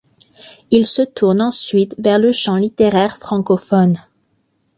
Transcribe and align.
Il 0.71 0.87
se 0.87 1.03
tourne 1.03 1.43
ensuite 1.43 1.93
vers 1.99 2.17
le 2.17 2.31
champ 2.31 2.55
littéraire 2.55 3.17
francophone. 3.17 3.99